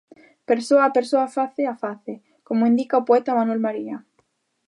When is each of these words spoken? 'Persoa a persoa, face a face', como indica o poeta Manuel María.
'Persoa 0.49 0.83
a 0.85 0.93
persoa, 0.97 1.25
face 1.35 1.63
a 1.73 1.75
face', 1.83 2.21
como 2.47 2.69
indica 2.71 3.01
o 3.01 3.05
poeta 3.09 3.37
Manuel 3.37 3.61
María. 3.67 3.97